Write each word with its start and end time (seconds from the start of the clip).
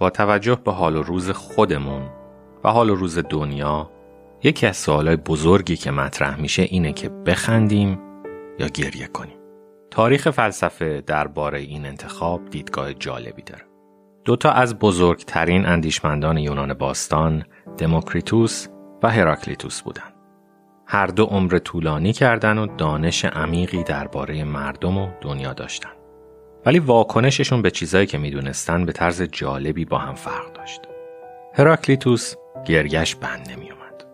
با 0.00 0.10
توجه 0.10 0.54
به 0.64 0.72
حال 0.72 0.96
و 0.96 1.02
روز 1.02 1.30
خودمون 1.30 2.02
و 2.64 2.70
حال 2.70 2.90
و 2.90 2.94
روز 2.94 3.18
دنیا 3.18 3.90
یکی 4.42 4.66
از 4.66 4.76
سوالای 4.76 5.16
بزرگی 5.16 5.76
که 5.76 5.90
مطرح 5.90 6.40
میشه 6.40 6.62
اینه 6.62 6.92
که 6.92 7.08
بخندیم 7.08 7.98
یا 8.58 8.66
گریه 8.66 9.06
کنیم. 9.06 9.36
تاریخ 9.90 10.30
فلسفه 10.30 11.02
درباره 11.06 11.58
این 11.58 11.86
انتخاب 11.86 12.50
دیدگاه 12.50 12.94
جالبی 12.94 13.42
داره. 13.42 13.64
دوتا 14.24 14.50
از 14.50 14.78
بزرگترین 14.78 15.66
اندیشمندان 15.66 16.38
یونان 16.38 16.74
باستان 16.74 17.44
دموکریتوس 17.78 18.68
و 19.02 19.10
هراکلیتوس 19.10 19.82
بودند. 19.82 20.14
هر 20.86 21.06
دو 21.06 21.24
عمر 21.24 21.58
طولانی 21.58 22.12
کردن 22.12 22.58
و 22.58 22.66
دانش 22.76 23.24
عمیقی 23.24 23.82
درباره 23.82 24.44
مردم 24.44 24.98
و 24.98 25.08
دنیا 25.20 25.52
داشتن. 25.52 25.99
ولی 26.66 26.78
واکنششون 26.78 27.62
به 27.62 27.70
چیزایی 27.70 28.06
که 28.06 28.18
می‌دونستن 28.18 28.84
به 28.86 28.92
طرز 28.92 29.22
جالبی 29.22 29.84
با 29.84 29.98
هم 29.98 30.14
فرق 30.14 30.52
داشت. 30.52 30.80
هراکلیتوس 31.54 32.34
گرگش 32.64 33.16
بند 33.16 33.50
نمی 33.50 33.70
اومد. 33.70 34.04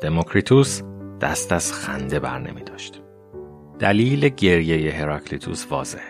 دموکریتوس 0.00 0.82
دست 1.20 1.52
از 1.52 1.72
خنده 1.72 2.20
بر 2.20 2.38
نمی 2.38 2.62
داشت. 2.62 3.02
دلیل 3.78 4.28
گریه 4.28 4.92
هراکلیتوس 4.92 5.66
واضحه. 5.70 6.02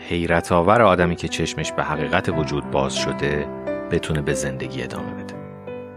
حیرت 0.00 0.52
آور 0.52 0.82
آدمی 0.82 1.16
که 1.16 1.28
چشمش 1.28 1.72
به 1.72 1.84
حقیقت 1.84 2.28
وجود 2.28 2.70
باز 2.70 2.94
شده 2.94 3.46
بتونه 3.90 4.22
به 4.22 4.34
زندگی 4.34 4.82
ادامه 4.82 5.14
بده. 5.14 5.34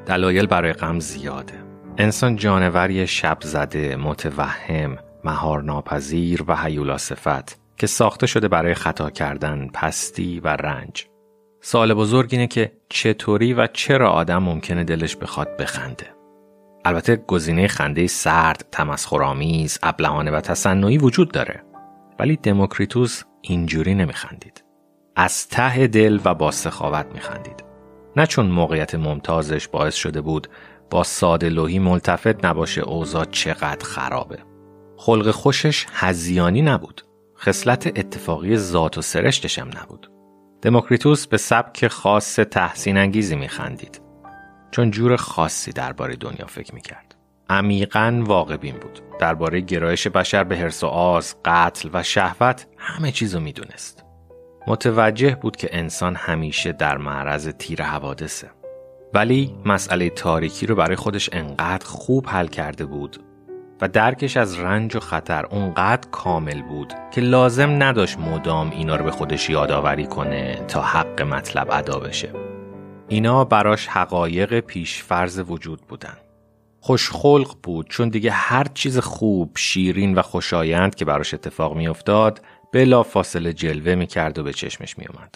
دلایل 0.06 0.46
برای 0.46 0.74
غم 0.74 1.00
زیاده. 1.00 1.54
انسان 1.98 2.36
جانوری 2.36 3.08
شب 3.08 3.38
زده، 3.42 3.96
متوهم، 3.96 4.98
مهار 5.24 5.64
ناپذیر 5.64 6.44
و 6.48 6.56
حیولا 6.56 6.98
صفت 6.98 7.59
که 7.80 7.88
ساخته 7.88 8.28
شده 8.28 8.48
برای 8.48 8.74
خطا 8.74 9.10
کردن، 9.10 9.68
پستی 9.74 10.40
و 10.40 10.48
رنج. 10.48 11.06
سوال 11.62 11.94
بزرگ 11.94 12.30
اینه 12.32 12.48
که 12.48 12.72
چطوری 12.90 13.54
و 13.54 13.68
چرا 13.68 14.12
آدم 14.12 14.44
ممکنه 14.44 14.84
دلش 14.84 15.16
بخواد 15.16 15.58
بخنده. 15.58 16.06
البته 16.86 17.16
گزینه 17.16 17.68
خنده 17.68 18.08
سرد، 18.08 18.66
تمسخرآمیز، 18.72 19.80
ابلهانه 19.84 20.32
و 20.32 20.42
تصنعی 20.42 20.98
وجود 20.98 21.32
داره. 21.32 21.64
ولی 22.20 22.36
دموکریتوس 22.36 23.24
اینجوری 23.42 23.96
نمیخندید. 23.96 24.64
از 25.16 25.48
ته 25.48 25.88
دل 25.88 26.20
و 26.26 26.36
با 26.36 26.52
سخاوت 26.52 27.06
میخندید. 27.14 27.64
نه 28.16 28.26
چون 28.26 28.46
موقعیت 28.46 28.96
ممتازش 28.96 29.68
باعث 29.68 29.96
شده 29.96 30.22
بود 30.22 30.48
با 30.90 31.04
ساده 31.04 31.50
لوحی 31.50 31.80
ملتفت 31.80 32.46
نباشه 32.46 32.82
اوضاع 32.82 33.26
چقدر 33.26 33.86
خرابه. 33.86 34.40
خلق 34.98 35.32
خوشش 35.32 35.86
هزیانی 35.94 36.62
نبود. 36.62 37.09
خصلت 37.42 37.88
اتفاقی 37.88 38.58
ذات 38.58 38.98
و 38.98 39.02
سرشتشم 39.02 39.70
نبود. 39.82 40.12
دموکریتوس 40.62 41.28
به 41.28 41.38
سبک 41.38 41.88
خاص 41.88 42.36
تحسین 42.36 42.98
انگیزی 42.98 43.36
میخندید. 43.36 44.02
چون 44.72 44.92
جور 44.92 45.16
خاصی 45.16 45.72
درباره 45.72 46.16
دنیا 46.16 46.46
فکر 46.46 46.76
می‌کرد. 46.76 47.16
عمیقا 47.50 48.22
واقع 48.24 48.58
بین 48.58 48.76
بود. 48.76 49.02
درباره 49.20 49.62
گرایش 49.62 50.08
بشر 50.08 50.44
به 50.44 50.58
حرس 50.58 50.84
و 50.84 50.88
آز، 50.88 51.36
قتل 51.46 51.90
و 51.94 52.04
شهوت 52.04 52.68
همه 52.78 53.12
چیزو 53.12 53.40
می‌دونست. 53.40 54.06
متوجه 54.68 55.36
بود 55.36 55.56
که 55.56 55.70
انسان 55.72 56.16
همیشه 56.16 56.72
در 56.72 56.98
معرض 56.98 57.48
تیر 57.48 57.84
حوادثه. 57.84 58.52
ولی 59.14 59.56
مسئله 59.66 60.10
تاریکی 60.10 60.66
رو 60.66 60.76
برای 60.76 60.96
خودش 60.96 61.30
انقدر 61.34 61.86
خوب 61.86 62.28
حل 62.28 62.48
کرده 62.48 62.86
بود 62.86 63.24
و 63.82 63.88
درکش 63.88 64.38
از 64.38 64.60
رنج 64.60 64.96
و 64.96 65.00
خطر 65.00 65.46
اونقدر 65.46 66.10
کامل 66.12 66.62
بود 66.62 66.94
که 67.12 67.22
لازم 67.22 67.84
نداشت 67.84 68.20
مدام 68.20 68.70
اینا 68.70 68.96
رو 68.96 69.06
به 69.06 69.12
خودش 69.12 69.50
یادآوری 69.50 70.08
کنه 70.08 70.56
تا 70.68 70.82
حق 70.82 71.22
مطلب 71.22 71.68
ادا 71.72 72.00
بشه. 72.00 72.34
اینا 73.08 73.46
براش 73.46 73.88
حقایق 73.88 74.60
پیشفرز 74.60 75.40
وجود 75.40 75.82
بودن. 75.82 76.18
خوشخلق 76.82 77.56
بود 77.64 77.90
چون 77.90 78.10
دیگه 78.10 78.32
هر 78.32 78.64
چیز 78.74 79.00
خوب، 79.00 79.52
شیرین 79.58 80.16
و 80.16 80.22
خوشایند 80.22 80.96
که 80.96 81.06
براش 81.06 81.34
اتفاق 81.34 81.76
میافتاد 81.76 82.42
بلا 82.74 83.04
فاصله 83.04 83.54
جلوه 83.54 83.96
می‌کرد 83.96 84.40
و 84.40 84.44
به 84.44 84.54
چشمش 84.54 84.98
میومد. 84.98 85.36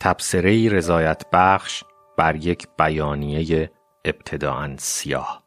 تبصره 0.00 0.68
رضایت 0.68 1.22
بخش 1.32 1.84
بر 2.18 2.36
یک 2.36 2.66
بیانیه 2.78 3.70
ابتداعا 4.04 4.74
سیاه. 4.78 5.45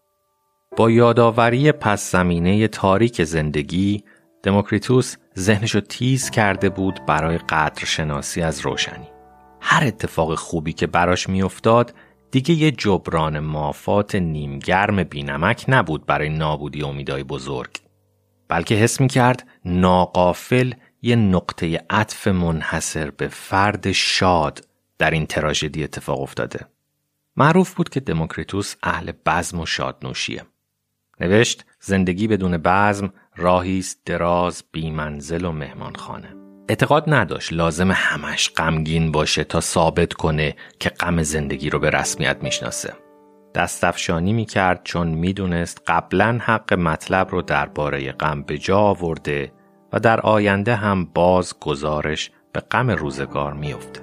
با 0.78 0.92
یادآوری 0.92 1.72
پس 1.72 2.12
زمینه 2.12 2.68
تاریک 2.68 3.24
زندگی 3.24 4.04
دموکریتوس 4.44 5.16
ذهنشو 5.40 5.80
تیز 5.80 6.30
کرده 6.30 6.70
بود 6.70 7.06
برای 7.06 7.38
قدرشناسی 7.38 8.42
از 8.42 8.60
روشنی. 8.60 9.08
هر 9.62 9.84
اتفاق 9.84 10.36
خوبی 10.36 10.74
که 10.74 10.88
براش 10.88 11.30
میافتاد 11.30 11.94
دیگه 12.32 12.54
یه 12.54 12.72
جبران 12.72 13.40
مافات 13.40 14.16
نیمگرم 14.16 15.04
بینمک 15.04 15.66
نبود 15.68 16.06
برای 16.06 16.30
نابودی 16.30 16.84
امیدای 16.84 17.24
بزرگ. 17.24 17.70
بلکه 18.48 18.76
حس 18.76 19.02
می 19.02 19.08
کرد 19.08 19.48
ناقافل 19.66 20.74
یه 21.02 21.16
نقطه 21.16 21.86
عطف 21.90 22.28
منحصر 22.28 23.12
به 23.12 23.28
فرد 23.28 23.92
شاد 23.92 24.68
در 24.98 25.12
این 25.12 25.26
تراژدی 25.26 25.84
اتفاق 25.84 26.22
افتاده. 26.22 26.60
معروف 27.38 27.74
بود 27.74 27.90
که 27.90 28.00
دموکریتوس 28.00 28.76
اهل 28.84 29.12
بزم 29.26 29.60
و 29.60 29.66
شادنوشیه. 29.66 30.44
نوشت 31.20 31.66
زندگی 31.80 32.28
بدون 32.28 32.58
بزم 32.58 33.14
راهی 33.36 33.80
است 33.80 34.02
دراز 34.06 34.64
بیمنزل 34.72 35.46
و 35.46 35.52
مهمانخانه. 35.52 36.36
اعتقاد 36.70 37.04
نداشت 37.08 37.54
لازم 37.54 37.92
همش 37.92 38.52
غمگین 38.58 39.12
باشه 39.12 39.44
تا 39.44 39.60
ثابت 39.60 40.14
کنه 40.14 40.56
که 40.80 40.90
غم 40.90 41.24
زندگی 41.24 41.70
رو 41.70 41.80
به 41.80 41.90
رسمیت 41.90 42.38
می‌شناسه. 42.42 42.94
دستفشانی 43.56 44.34
می‌کرد 44.34 44.82
چون 44.84 45.08
می‌دونست 45.08 45.82
قبلا 45.88 46.40
حق 46.42 46.74
مطلب 46.74 47.30
رو 47.30 47.42
درباره 47.42 48.12
غم 48.12 48.42
به 48.44 48.58
جا 48.58 48.78
آورده 48.78 49.52
و 49.94 50.00
در 50.00 50.20
آینده 50.20 50.76
هم 50.76 51.06
باز 51.06 51.60
گزارش 51.60 52.32
به 52.54 52.60
غم 52.60 52.92
روزگار 52.92 53.54
میافته. 53.54 54.02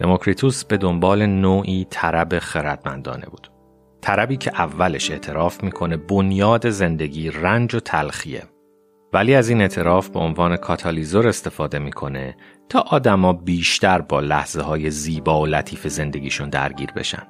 دموکریتوس 0.00 0.64
به 0.64 0.76
دنبال 0.76 1.26
نوعی 1.26 1.86
طرب 1.90 2.38
خردمندانه 2.38 3.26
بود. 3.26 3.50
طربی 4.02 4.36
که 4.36 4.50
اولش 4.54 5.10
اعتراف 5.10 5.62
می‌کنه 5.64 5.96
بنیاد 5.96 6.70
زندگی 6.70 7.30
رنج 7.30 7.74
و 7.74 7.80
تلخیه. 7.80 8.42
ولی 9.12 9.34
از 9.34 9.48
این 9.48 9.60
اعتراف 9.60 10.08
به 10.08 10.18
عنوان 10.18 10.56
کاتالیزور 10.56 11.28
استفاده 11.28 11.78
می‌کنه 11.78 12.36
تا 12.68 12.80
آدما 12.80 13.32
بیشتر 13.32 14.00
با 14.00 14.20
لحظه 14.20 14.62
های 14.62 14.90
زیبا 14.90 15.40
و 15.40 15.46
لطیف 15.46 15.86
زندگیشون 15.86 16.50
درگیر 16.50 16.92
بشن. 16.92 17.22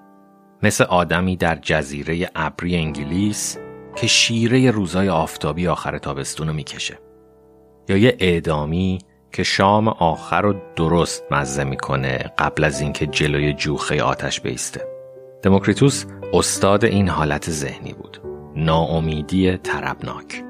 مثل 0.62 0.84
آدمی 0.84 1.36
در 1.36 1.58
جزیره 1.62 2.30
ابری 2.34 2.76
انگلیس 2.76 3.58
که 3.96 4.06
شیره 4.06 4.70
روزای 4.70 5.08
آفتابی 5.08 5.68
آخر 5.68 5.98
تابستون 5.98 6.48
رو 6.48 6.54
می‌کشه. 6.54 6.98
یا 7.88 7.96
یه 7.96 8.16
اعدامی 8.18 8.98
که 9.32 9.42
شام 9.42 9.88
آخر 9.88 10.42
رو 10.42 10.54
درست 10.76 11.24
مزه 11.30 11.64
می‌کنه 11.64 12.18
قبل 12.38 12.64
از 12.64 12.80
اینکه 12.80 13.06
جلوی 13.06 13.52
جوخه 13.52 14.02
آتش 14.02 14.40
بیسته. 14.40 15.01
دموکریتوس 15.42 16.04
استاد 16.32 16.84
این 16.84 17.08
حالت 17.08 17.50
ذهنی 17.50 17.92
بود. 17.92 18.20
ناامیدی 18.56 19.56
تربناک 19.56 20.44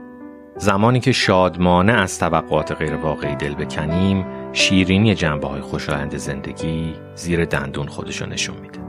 زمانی 0.57 1.01
که 1.01 1.13
شادمانه 1.13 1.93
از 1.93 2.19
طبقات 2.19 2.73
غیرواقعی 2.73 3.37
دل 3.37 3.55
بکنیم 3.55 4.27
شیرینی 4.53 5.15
جنبه 5.15 5.49
های 5.49 5.61
خوشایند 5.61 6.17
زندگی 6.17 6.95
زیر 7.15 7.45
دندون 7.45 7.87
خودشو 7.87 8.27
نشون 8.27 8.57
میده. 8.57 8.81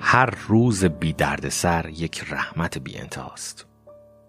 هر 0.00 0.34
روز 0.48 0.84
بی 0.84 1.12
درد 1.12 1.48
سر 1.48 1.88
یک 1.88 2.24
رحمت 2.30 2.78
بی 2.78 2.98
انتهاست 2.98 3.66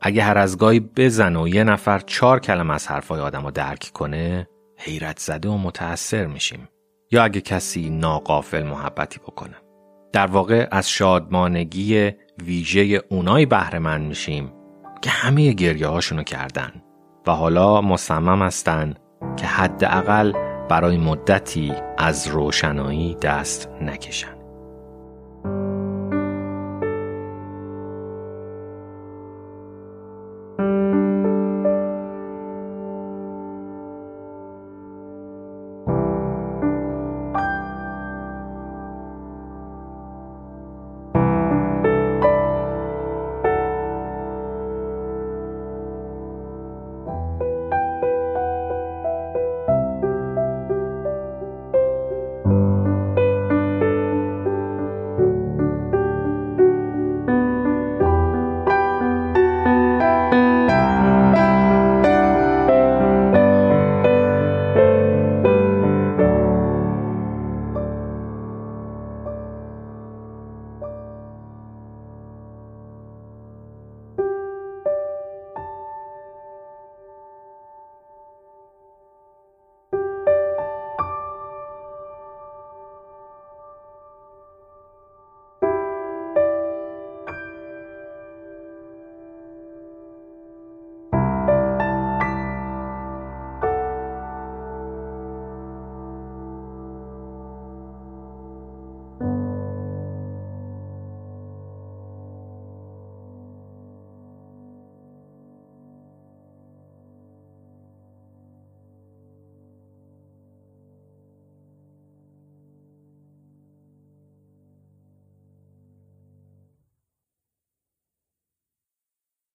اگه 0.02 0.24
هر 0.24 0.38
از 0.38 0.58
گاهی 0.58 0.80
بزن 0.80 1.36
و 1.36 1.48
یه 1.48 1.64
نفر 1.64 2.00
چهار 2.00 2.40
کلم 2.40 2.70
از 2.70 2.88
حرفای 2.88 3.20
آدم 3.22 3.44
رو 3.44 3.52
درک 3.52 3.92
کنه 3.94 4.48
حیرت 4.78 5.20
زده 5.20 5.50
و 5.50 5.58
متأثر 5.58 6.26
میشیم. 6.26 6.68
یا 7.12 7.24
اگه 7.24 7.42
کسی 7.42 7.90
ناقافل 7.90 8.64
محبتی 8.64 9.20
بکنه. 9.20 9.63
در 10.14 10.28
واقع 10.28 10.68
از 10.72 10.90
شادمانگی 10.90 12.12
ویژه 12.44 13.02
اونای 13.10 13.46
بهره 13.46 13.80
من 13.80 14.02
میشیم 14.02 14.52
که 15.02 15.10
همه 15.10 15.54
گریه 15.54 15.88
هاشونو 15.88 16.24
کردن 16.24 16.72
و 17.28 17.32
حالا 17.32 17.82
مصمم 17.82 18.42
هستن 18.42 18.94
که 19.38 19.46
حداقل 19.46 20.34
برای 20.70 20.98
مدتی 20.98 21.74
از 21.98 22.28
روشنایی 22.28 23.16
دست 23.16 23.70
نکشن. 23.82 24.33